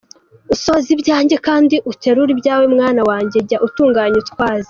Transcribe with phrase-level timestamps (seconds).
[0.53, 4.59] Usoze ibyanjye kandi uterure ibyawe, mwana wanjye jya utunganya utwaza.